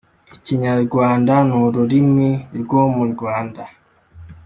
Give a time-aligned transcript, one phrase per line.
[0.35, 3.63] Ikinyarwanda n’urirmi rwo mu Rwanda